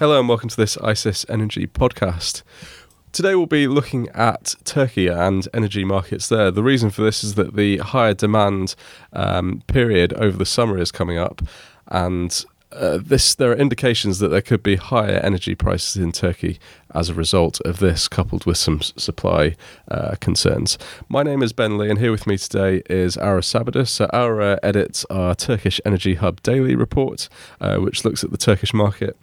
Hello 0.00 0.18
and 0.18 0.30
welcome 0.30 0.48
to 0.48 0.56
this 0.56 0.78
ICIS 0.78 1.26
Energy 1.28 1.66
podcast. 1.66 2.42
Today 3.12 3.34
we'll 3.34 3.44
be 3.44 3.68
looking 3.68 4.08
at 4.14 4.54
Turkey 4.64 5.08
and 5.08 5.46
energy 5.52 5.84
markets 5.84 6.30
there. 6.30 6.50
The 6.50 6.62
reason 6.62 6.88
for 6.88 7.02
this 7.02 7.22
is 7.22 7.34
that 7.34 7.54
the 7.54 7.76
higher 7.76 8.14
demand 8.14 8.76
um, 9.12 9.62
period 9.66 10.14
over 10.14 10.38
the 10.38 10.46
summer 10.46 10.78
is 10.78 10.90
coming 10.90 11.18
up, 11.18 11.42
and 11.88 12.46
uh, 12.72 12.98
this 13.02 13.34
there 13.34 13.50
are 13.50 13.56
indications 13.56 14.18
that 14.20 14.28
there 14.28 14.40
could 14.40 14.62
be 14.62 14.76
higher 14.76 15.20
energy 15.22 15.54
prices 15.54 15.96
in 15.96 16.12
Turkey 16.12 16.58
as 16.94 17.08
a 17.08 17.14
result 17.14 17.60
of 17.62 17.78
this, 17.78 18.08
coupled 18.08 18.46
with 18.46 18.56
some 18.56 18.80
supply 18.80 19.56
uh, 19.88 20.16
concerns. 20.20 20.78
My 21.08 21.22
name 21.22 21.42
is 21.42 21.52
Ben 21.52 21.78
Lee, 21.78 21.88
and 21.88 21.98
here 21.98 22.10
with 22.10 22.26
me 22.26 22.36
today 22.36 22.82
is 22.90 23.16
Aura 23.16 23.40
Sabadus. 23.42 23.88
So 23.88 24.06
Aura 24.06 24.58
edits 24.62 25.04
our 25.10 25.34
Turkish 25.34 25.80
Energy 25.84 26.14
Hub 26.14 26.42
daily 26.42 26.74
report, 26.74 27.28
uh, 27.60 27.76
which 27.76 28.04
looks 28.04 28.24
at 28.24 28.30
the 28.30 28.38
Turkish 28.38 28.72
market. 28.72 29.16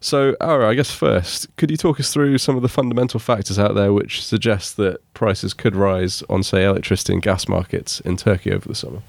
So 0.00 0.36
Aura, 0.40 0.68
I 0.68 0.74
guess 0.74 0.90
first, 0.90 1.54
could 1.56 1.70
you 1.70 1.76
talk 1.76 1.98
us 2.00 2.12
through 2.12 2.38
some 2.38 2.56
of 2.56 2.62
the 2.62 2.68
fundamental 2.68 3.20
factors 3.20 3.58
out 3.58 3.74
there 3.74 3.92
which 3.92 4.24
suggest 4.24 4.76
that 4.76 5.00
prices 5.14 5.54
could 5.54 5.76
rise 5.76 6.22
on, 6.28 6.42
say, 6.42 6.64
electricity 6.64 7.14
and 7.14 7.22
gas 7.22 7.48
markets 7.48 8.00
in 8.00 8.16
Turkey 8.16 8.52
over 8.52 8.68
the 8.68 8.74
summer? 8.74 9.00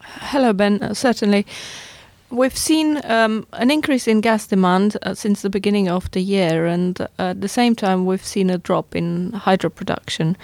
Hello, 0.00 0.52
Ben. 0.52 0.82
Uh, 0.82 0.94
certainly. 0.94 1.46
We've 2.30 2.56
seen 2.56 3.00
um, 3.04 3.46
an 3.54 3.70
increase 3.70 4.06
in 4.06 4.20
gas 4.20 4.46
demand 4.46 4.98
uh, 5.02 5.14
since 5.14 5.40
the 5.40 5.48
beginning 5.48 5.88
of 5.88 6.10
the 6.10 6.20
year, 6.20 6.66
and 6.66 7.00
uh, 7.00 7.06
at 7.18 7.40
the 7.40 7.48
same 7.48 7.74
time, 7.74 8.04
we've 8.04 8.24
seen 8.24 8.50
a 8.50 8.58
drop 8.58 8.94
in 8.94 9.32
hydro 9.32 9.70
production. 9.70 10.36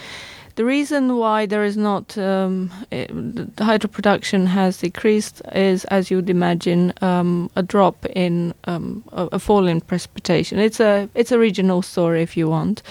The 0.57 0.65
reason 0.65 1.17
why 1.17 1.47
there 1.47 1.65
is 1.65 1.77
not 1.77 2.17
um, 2.17 2.71
it, 2.91 3.11
the 3.57 3.65
hydro 3.65 3.91
production 3.91 4.47
has 4.47 4.79
decreased 4.79 5.43
is, 5.53 5.85
as 5.87 6.11
you'd 6.11 6.31
imagine, 6.31 6.95
um, 7.03 7.51
a 7.57 7.63
drop 7.63 8.07
in 8.07 8.55
um, 8.65 9.05
a, 9.13 9.29
a, 9.33 9.39
fall 9.39 9.67
in 9.67 9.81
precipitation. 9.81 10.61
It's 10.61 10.81
a 10.81 11.09
it's 11.15 11.33
a 11.33 11.39
regional 11.39 11.83
story, 11.83 12.23
if 12.23 12.37
you 12.37 12.49
want. 12.49 12.83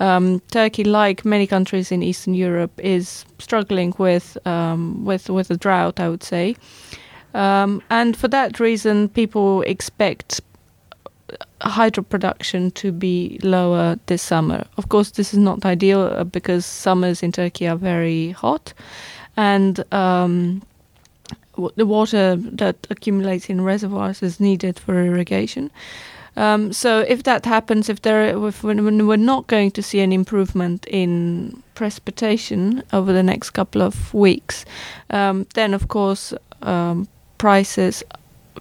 Um, 0.00 0.40
Turkey, 0.50 0.84
like 0.84 1.24
many 1.24 1.46
countries 1.46 1.92
in 1.92 2.02
Eastern 2.02 2.34
Europe, 2.34 2.72
is 2.82 3.24
struggling 3.38 3.94
with 3.98 4.36
um, 4.46 5.04
with 5.04 5.28
with 5.28 5.50
a 5.50 5.56
drought. 5.56 6.00
I 6.00 6.08
would 6.08 6.24
say. 6.24 6.56
Um, 7.34 7.82
and 7.90 8.16
for 8.16 8.28
that 8.28 8.60
reason, 8.60 9.08
people 9.08 9.62
expect 9.62 10.40
hydro 11.62 12.02
production 12.02 12.70
to 12.72 12.92
be 12.92 13.38
lower 13.42 13.98
this 14.06 14.22
summer. 14.22 14.64
Of 14.76 14.88
course, 14.88 15.12
this 15.12 15.32
is 15.32 15.38
not 15.38 15.64
ideal 15.64 16.02
uh, 16.02 16.24
because 16.24 16.66
summers 16.66 17.22
in 17.22 17.32
Turkey 17.32 17.66
are 17.68 17.76
very 17.76 18.30
hot, 18.32 18.74
and 19.36 19.82
um, 19.92 20.62
the 21.76 21.86
water 21.86 22.36
that 22.36 22.86
accumulates 22.90 23.48
in 23.48 23.60
reservoirs 23.60 24.22
is 24.22 24.40
needed 24.40 24.78
for 24.78 25.02
irrigation. 25.02 25.70
Um, 26.34 26.72
so 26.72 27.00
if 27.00 27.24
that 27.24 27.44
happens, 27.44 27.90
if 27.90 28.02
there, 28.02 28.46
if 28.46 28.64
we're 28.64 28.74
not 29.16 29.46
going 29.48 29.70
to 29.72 29.82
see 29.82 30.00
an 30.00 30.12
improvement 30.12 30.86
in 30.86 31.62
precipitation 31.74 32.82
over 32.92 33.12
the 33.12 33.22
next 33.22 33.50
couple 33.50 33.82
of 33.82 34.14
weeks, 34.14 34.64
um, 35.10 35.46
then 35.54 35.74
of 35.74 35.88
course 35.88 36.32
um, 36.62 37.06
prices 37.42 38.04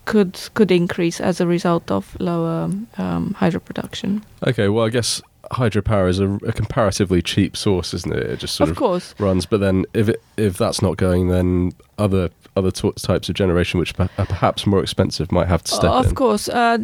could 0.06 0.50
could 0.56 0.72
increase 0.72 1.22
as 1.22 1.40
a 1.40 1.46
result 1.46 1.92
of 1.92 2.20
lower 2.20 2.72
um, 2.98 3.36
hydro 3.38 3.60
production. 3.60 4.24
Okay, 4.48 4.70
well, 4.70 4.86
I 4.88 4.90
guess 4.90 5.22
hydropower 5.52 6.10
is 6.10 6.20
a, 6.20 6.30
a, 6.48 6.52
comparatively 6.52 7.22
cheap 7.22 7.56
source, 7.56 7.94
isn't 7.94 8.12
it? 8.12 8.24
It 8.24 8.40
just 8.40 8.56
sort 8.56 8.70
of, 8.70 8.78
of 8.78 8.80
course. 8.80 9.14
runs. 9.20 9.46
But 9.46 9.60
then, 9.60 9.86
if 9.94 10.10
it, 10.10 10.20
if 10.38 10.58
that's 10.58 10.82
not 10.82 10.98
going, 10.98 11.28
then 11.28 11.74
other 12.00 12.30
other 12.56 12.72
t- 12.72 12.92
types 12.94 13.30
of 13.30 13.36
generation, 13.36 13.80
which 13.80 13.94
are 14.00 14.26
perhaps 14.26 14.66
more 14.66 14.82
expensive, 14.82 15.32
might 15.32 15.48
have 15.48 15.64
to 15.66 15.72
step 15.72 15.92
uh, 15.92 16.00
of 16.00 16.06
in. 16.06 16.12
Of 16.12 16.16
course, 16.16 16.50
uh, 16.50 16.80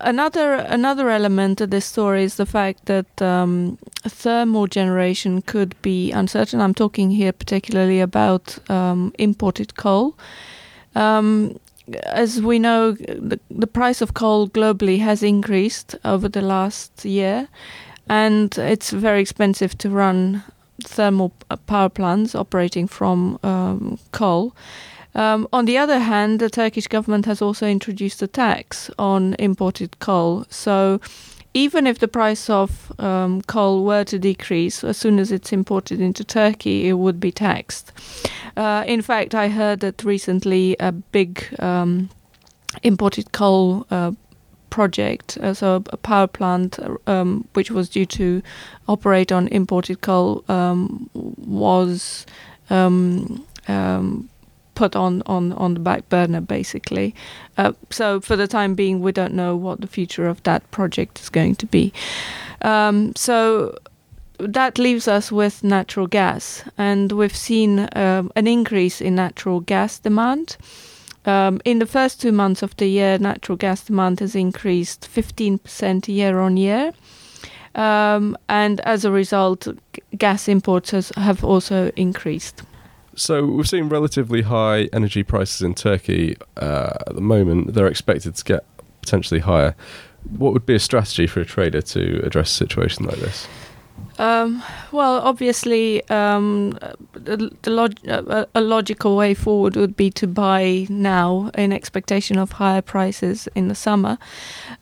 another 0.00 0.54
another 0.54 1.10
element 1.10 1.60
of 1.60 1.68
this 1.68 1.84
story 1.84 2.24
is 2.24 2.36
the 2.36 2.46
fact 2.46 2.86
that 2.86 3.20
um, 3.20 3.76
thermal 4.08 4.66
generation 4.66 5.42
could 5.42 5.74
be 5.82 6.10
uncertain. 6.12 6.60
I'm 6.62 6.74
talking 6.74 7.10
here 7.10 7.32
particularly 7.32 8.00
about 8.00 8.58
um, 8.70 9.12
imported 9.18 9.74
coal. 9.76 10.14
Um, 10.94 11.58
as 12.04 12.40
we 12.40 12.58
know, 12.58 12.92
the, 12.92 13.38
the 13.50 13.66
price 13.66 14.00
of 14.00 14.14
coal 14.14 14.48
globally 14.48 15.00
has 15.00 15.22
increased 15.22 15.94
over 16.04 16.28
the 16.28 16.40
last 16.40 17.04
year, 17.04 17.48
and 18.08 18.56
it's 18.58 18.90
very 18.90 19.20
expensive 19.20 19.76
to 19.78 19.90
run 19.90 20.42
thermal 20.82 21.32
power 21.66 21.88
plants 21.88 22.34
operating 22.34 22.88
from 22.88 23.38
um, 23.42 23.98
coal. 24.12 24.54
Um, 25.14 25.46
on 25.52 25.66
the 25.66 25.78
other 25.78 26.00
hand, 26.00 26.40
the 26.40 26.50
Turkish 26.50 26.88
government 26.88 27.26
has 27.26 27.40
also 27.40 27.66
introduced 27.66 28.22
a 28.22 28.26
tax 28.26 28.90
on 28.98 29.34
imported 29.38 29.98
coal. 30.00 30.44
So 30.48 31.00
even 31.54 31.86
if 31.86 32.00
the 32.00 32.08
price 32.08 32.50
of 32.50 32.92
um, 32.98 33.40
coal 33.42 33.84
were 33.84 34.04
to 34.04 34.18
decrease 34.18 34.82
as 34.82 34.96
soon 34.96 35.20
as 35.20 35.30
it's 35.30 35.52
imported 35.52 36.00
into 36.00 36.24
Turkey, 36.24 36.88
it 36.88 36.94
would 36.94 37.20
be 37.20 37.30
taxed. 37.30 37.92
Uh, 38.56 38.84
in 38.86 39.00
fact, 39.00 39.34
I 39.34 39.48
heard 39.48 39.80
that 39.80 40.02
recently 40.02 40.76
a 40.80 40.90
big 40.90 41.46
um, 41.60 42.10
imported 42.82 43.30
coal 43.30 43.86
uh, 43.90 44.12
project, 44.70 45.38
uh, 45.38 45.54
so 45.54 45.84
a 45.90 45.96
power 45.96 46.26
plant 46.26 46.80
um, 47.06 47.46
which 47.52 47.70
was 47.70 47.88
due 47.88 48.06
to 48.06 48.42
operate 48.88 49.30
on 49.30 49.46
imported 49.48 50.00
coal, 50.00 50.44
um, 50.48 51.08
was 51.14 52.26
um, 52.70 53.46
um, 53.68 54.28
put 54.74 54.96
on, 54.96 55.22
on, 55.26 55.52
on 55.52 55.74
the 55.74 55.80
back 55.80 56.08
burner 56.08 56.40
basically. 56.40 57.14
Uh, 57.56 57.72
so 57.90 58.20
for 58.20 58.36
the 58.36 58.48
time 58.48 58.74
being, 58.74 59.00
we 59.00 59.12
don't 59.12 59.34
know 59.34 59.56
what 59.56 59.80
the 59.80 59.86
future 59.86 60.26
of 60.26 60.42
that 60.42 60.68
project 60.70 61.20
is 61.20 61.28
going 61.28 61.54
to 61.56 61.66
be. 61.66 61.92
Um, 62.62 63.14
so 63.14 63.76
that 64.38 64.78
leaves 64.78 65.06
us 65.06 65.30
with 65.30 65.62
natural 65.62 66.06
gas, 66.06 66.64
and 66.76 67.12
we've 67.12 67.36
seen 67.36 67.88
um, 67.92 68.32
an 68.34 68.46
increase 68.46 69.00
in 69.00 69.14
natural 69.14 69.60
gas 69.60 69.98
demand. 69.98 70.56
Um, 71.24 71.60
in 71.64 71.78
the 71.78 71.86
first 71.86 72.20
two 72.20 72.32
months 72.32 72.62
of 72.62 72.76
the 72.76 72.86
year, 72.86 73.18
natural 73.18 73.56
gas 73.56 73.84
demand 73.84 74.20
has 74.20 74.34
increased 74.34 75.08
15% 75.12 76.08
year 76.08 76.40
on 76.40 76.56
year. 76.56 76.92
Um, 77.74 78.36
and 78.48 78.80
as 78.80 79.04
a 79.04 79.10
result, 79.10 79.66
gas 80.16 80.48
imports 80.48 80.90
has, 80.90 81.10
have 81.16 81.42
also 81.42 81.90
increased. 81.96 82.62
So 83.16 83.44
we've 83.44 83.68
seen 83.68 83.88
relatively 83.88 84.42
high 84.42 84.88
energy 84.92 85.22
prices 85.22 85.62
in 85.62 85.74
Turkey 85.74 86.36
uh, 86.56 86.94
at 87.06 87.14
the 87.14 87.20
moment. 87.20 87.74
They're 87.74 87.86
expected 87.86 88.34
to 88.34 88.44
get 88.44 88.64
potentially 89.02 89.40
higher. 89.40 89.74
What 90.36 90.52
would 90.52 90.66
be 90.66 90.74
a 90.74 90.80
strategy 90.80 91.26
for 91.26 91.40
a 91.40 91.44
trader 91.44 91.82
to 91.82 92.24
address 92.24 92.50
a 92.50 92.54
situation 92.54 93.04
like 93.06 93.18
this? 93.18 93.46
Um, 94.18 94.62
well, 94.92 95.20
obviously, 95.20 96.08
um, 96.08 96.78
the, 97.12 97.50
the 97.62 97.70
log- 97.70 98.08
uh, 98.08 98.46
a 98.54 98.60
logical 98.60 99.16
way 99.16 99.34
forward 99.34 99.76
would 99.76 99.96
be 99.96 100.10
to 100.12 100.26
buy 100.26 100.86
now 100.88 101.50
in 101.54 101.72
expectation 101.72 102.38
of 102.38 102.52
higher 102.52 102.82
prices 102.82 103.48
in 103.54 103.68
the 103.68 103.74
summer. 103.74 104.18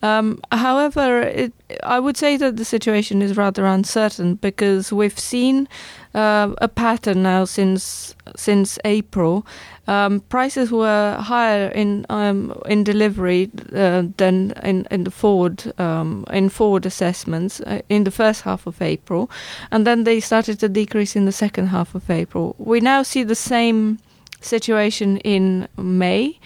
Um, 0.01 0.39
however, 0.51 1.21
it, 1.21 1.53
I 1.83 1.99
would 1.99 2.17
say 2.17 2.37
that 2.37 2.57
the 2.57 2.65
situation 2.65 3.21
is 3.21 3.37
rather 3.37 3.65
uncertain 3.65 4.35
because 4.35 4.91
we've 4.91 5.17
seen 5.17 5.67
uh, 6.13 6.53
a 6.57 6.67
pattern 6.67 7.23
now 7.23 7.45
since 7.45 8.15
since 8.35 8.77
April. 8.85 9.45
Um, 9.87 10.21
prices 10.29 10.71
were 10.71 11.17
higher 11.19 11.69
in 11.69 12.05
um, 12.09 12.53
in 12.65 12.83
delivery 12.83 13.49
uh, 13.75 14.03
than 14.17 14.53
in, 14.63 14.87
in 14.91 15.03
the 15.03 15.11
forward 15.11 15.73
um, 15.79 16.25
in 16.31 16.49
forward 16.49 16.85
assessments 16.85 17.61
uh, 17.61 17.81
in 17.89 18.03
the 18.03 18.11
first 18.11 18.41
half 18.41 18.67
of 18.67 18.81
April, 18.81 19.29
and 19.71 19.87
then 19.87 20.03
they 20.03 20.19
started 20.19 20.59
to 20.59 20.69
decrease 20.69 21.15
in 21.15 21.25
the 21.25 21.31
second 21.31 21.67
half 21.67 21.95
of 21.95 22.09
April. 22.09 22.55
We 22.57 22.79
now 22.79 23.03
see 23.03 23.23
the 23.23 23.35
same 23.35 23.99
situation 24.41 25.17
in 25.17 25.67
May. 25.77 26.39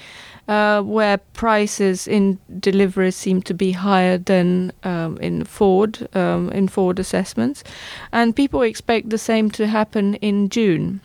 Uh, 0.48 0.82
where 0.82 1.18
prices 1.34 2.08
in 2.08 2.40
deliveries 2.62 3.18
seem 3.18 3.42
to 3.42 3.54
be 3.54 3.74
higher 3.74 4.18
than 4.18 4.72
um, 4.84 5.18
in 5.18 5.44
forward 5.44 6.08
um, 6.16 6.50
in 6.52 6.70
forward 6.70 7.00
assessments, 7.00 7.66
and 8.14 8.34
people 8.34 8.62
expect 8.62 9.10
the 9.10 9.18
same 9.18 9.52
to 9.52 9.68
happen 9.68 10.16
in 10.16 10.48
June. 10.48 11.02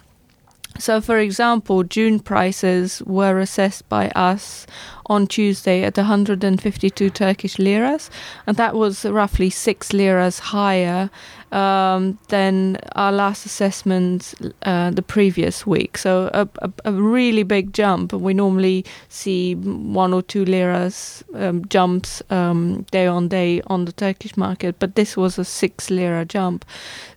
So, 0.79 1.00
for 1.00 1.19
example, 1.19 1.83
June 1.83 2.21
prices 2.21 3.03
were 3.03 3.41
assessed 3.41 3.89
by 3.89 4.11
us 4.11 4.67
on 5.06 5.26
Tuesday 5.26 5.82
at 5.82 5.96
152 5.96 7.10
Turkish 7.10 7.58
liras, 7.58 8.10
and 8.46 8.56
that 8.56 8.75
was 8.75 9.04
roughly 9.04 9.50
six 9.50 9.93
liras 9.93 10.38
higher 10.38 11.10
um, 11.52 12.19
than 12.28 12.78
our 12.96 13.12
last 13.12 13.44
assessment 13.44 14.34
uh, 14.62 14.90
the 14.90 15.02
previous 15.02 15.66
week. 15.66 15.99
So, 15.99 16.31
a, 16.32 16.49
a, 16.60 16.72
a, 16.87 16.93
really 16.93 17.43
big 17.43 17.75
jump. 17.75 18.12
We 18.12 18.32
normally 18.32 18.84
see 19.08 19.54
one 19.54 20.14
or 20.14 20.22
two 20.22 20.44
liras 20.44 21.22
um, 21.34 21.66
jumps 21.69 22.22
um, 22.31 22.82
day 22.90 23.06
on 23.06 23.28
day 23.28 23.60
on 23.66 23.84
the 23.84 23.93
Turkish 23.93 24.37
market, 24.37 24.76
but 24.78 24.94
this 24.94 25.16
was 25.16 25.38
a 25.38 25.44
six 25.44 25.90
lira 25.90 26.25
jump. 26.25 26.64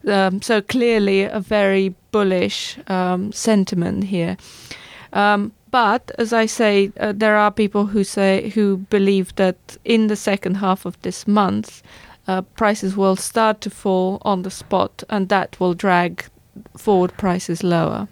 Um, 0.05 0.41
so, 0.41 0.61
clearly, 0.61 1.23
a 1.23 1.39
very 1.39 1.95
bullish 2.11 2.77
um, 2.87 3.31
sentiment 3.31 4.05
here. 4.05 4.37
Um, 5.15 5.51
but 5.71 6.11
as 6.19 6.31
I 6.33 6.45
say, 6.45 6.91
uh, 6.99 7.13
there 7.15 7.35
are 7.35 7.51
people 7.51 7.87
who 7.87 8.03
say 8.03 8.49
who 8.49 8.77
believe 8.89 9.35
that 9.35 9.77
in 9.83 10.07
the 10.07 10.15
second 10.15 10.55
half 10.55 10.85
of 10.85 11.01
this 11.01 11.27
month, 11.27 11.81
uh, 12.27 12.41
prices 12.41 12.95
will 12.95 13.15
start 13.15 13.61
to 13.61 13.69
fall 13.69 14.19
on 14.21 14.43
the 14.43 14.51
spot, 14.51 15.03
and 15.09 15.29
that 15.29 15.59
will 15.59 15.73
drag 15.73 16.25
forward 16.77 17.17
prices 17.17 17.63
lower. 17.63 18.07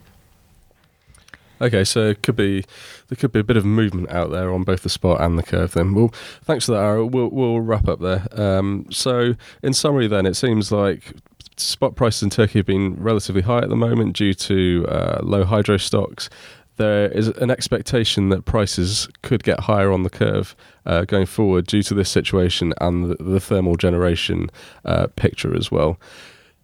Okay, 1.61 1.83
so 1.83 2.09
it 2.09 2.23
could 2.23 2.35
be 2.35 2.65
there 3.07 3.15
could 3.15 3.31
be 3.31 3.39
a 3.39 3.43
bit 3.43 3.57
of 3.57 3.63
movement 3.65 4.11
out 4.11 4.31
there 4.31 4.51
on 4.51 4.63
both 4.63 4.83
the 4.83 4.89
spot 4.89 5.21
and 5.21 5.37
the 5.37 5.43
curve. 5.43 5.73
Then, 5.73 5.93
well, 5.93 6.13
thanks 6.43 6.65
for 6.65 6.73
that, 6.73 6.83
Aura. 6.83 7.05
We'll 7.05 7.29
we'll 7.29 7.61
wrap 7.61 7.87
up 7.87 7.99
there. 7.99 8.27
Um, 8.31 8.87
so, 8.89 9.35
in 9.61 9.73
summary, 9.73 10.07
then 10.07 10.25
it 10.25 10.35
seems 10.35 10.71
like 10.71 11.13
spot 11.55 11.95
prices 11.95 12.23
in 12.23 12.29
Turkey 12.29 12.59
have 12.59 12.65
been 12.65 12.95
relatively 12.95 13.41
high 13.43 13.59
at 13.59 13.69
the 13.69 13.75
moment 13.75 14.15
due 14.15 14.33
to 14.33 14.85
uh, 14.89 15.19
low 15.23 15.45
hydro 15.45 15.77
stocks. 15.77 16.29
There 16.77 17.09
is 17.11 17.27
an 17.27 17.51
expectation 17.51 18.29
that 18.29 18.45
prices 18.45 19.07
could 19.21 19.43
get 19.43 19.61
higher 19.61 19.91
on 19.91 20.03
the 20.03 20.09
curve 20.09 20.55
uh, 20.85 21.05
going 21.05 21.25
forward 21.25 21.67
due 21.67 21.83
to 21.83 21.93
this 21.93 22.09
situation 22.09 22.73
and 22.81 23.11
the, 23.11 23.23
the 23.23 23.39
thermal 23.39 23.75
generation 23.75 24.49
uh, 24.85 25.07
picture 25.15 25.55
as 25.55 25.71
well. 25.71 25.99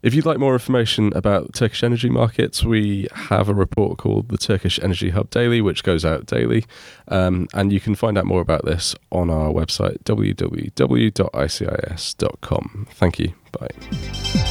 If 0.01 0.13
you'd 0.13 0.25
like 0.25 0.39
more 0.39 0.53
information 0.53 1.11
about 1.13 1.53
Turkish 1.53 1.83
energy 1.83 2.09
markets, 2.09 2.63
we 2.63 3.09
have 3.13 3.49
a 3.49 3.53
report 3.53 3.97
called 3.97 4.29
the 4.29 4.37
Turkish 4.37 4.79
Energy 4.81 5.09
Hub 5.09 5.29
Daily, 5.29 5.59
which 5.59 5.83
goes 5.83 6.05
out 6.05 6.25
daily. 6.25 6.63
Um, 7.09 7.49
and 7.53 7.73
you 7.73 7.81
can 7.81 7.95
find 7.95 8.17
out 8.17 8.25
more 8.25 8.39
about 8.39 8.63
this 8.63 8.95
on 9.11 9.29
our 9.29 9.49
website, 9.51 10.01
www.icis.com. 10.03 11.17
Thank 12.91 13.19
you. 13.19 13.33
Bye. 13.51 14.45